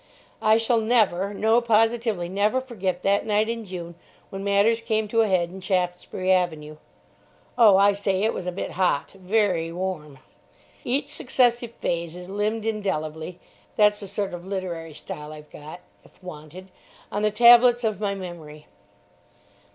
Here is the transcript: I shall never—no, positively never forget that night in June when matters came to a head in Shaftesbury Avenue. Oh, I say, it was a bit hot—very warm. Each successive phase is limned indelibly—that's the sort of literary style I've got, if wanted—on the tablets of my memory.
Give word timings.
I 0.41 0.57
shall 0.57 0.81
never—no, 0.81 1.61
positively 1.61 2.27
never 2.27 2.59
forget 2.59 3.03
that 3.03 3.23
night 3.23 3.47
in 3.47 3.65
June 3.65 3.93
when 4.31 4.43
matters 4.43 4.81
came 4.81 5.07
to 5.09 5.21
a 5.21 5.27
head 5.27 5.51
in 5.51 5.61
Shaftesbury 5.61 6.31
Avenue. 6.31 6.77
Oh, 7.55 7.77
I 7.77 7.93
say, 7.93 8.23
it 8.23 8.33
was 8.33 8.47
a 8.47 8.51
bit 8.51 8.71
hot—very 8.71 9.71
warm. 9.71 10.17
Each 10.83 11.09
successive 11.13 11.73
phase 11.75 12.15
is 12.15 12.31
limned 12.31 12.65
indelibly—that's 12.65 13.99
the 13.99 14.07
sort 14.07 14.33
of 14.33 14.43
literary 14.43 14.95
style 14.95 15.31
I've 15.31 15.51
got, 15.51 15.81
if 16.03 16.23
wanted—on 16.23 17.21
the 17.21 17.29
tablets 17.29 17.83
of 17.83 17.99
my 18.01 18.15
memory. 18.15 18.65